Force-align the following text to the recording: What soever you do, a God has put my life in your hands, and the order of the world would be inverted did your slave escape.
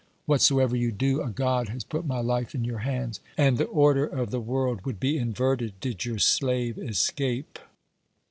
What 0.25 0.41
soever 0.41 0.75
you 0.75 0.91
do, 0.91 1.21
a 1.21 1.29
God 1.29 1.69
has 1.69 1.83
put 1.83 2.07
my 2.07 2.17
life 2.21 2.55
in 2.55 2.63
your 2.65 2.79
hands, 2.79 3.19
and 3.37 3.59
the 3.59 3.65
order 3.65 4.03
of 4.03 4.31
the 4.31 4.41
world 4.41 4.81
would 4.83 4.99
be 4.99 5.15
inverted 5.15 5.79
did 5.79 6.05
your 6.05 6.17
slave 6.17 6.79
escape. 6.79 7.59